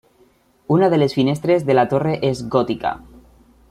[0.75, 2.99] Una de les finestres de la torre és gòtica.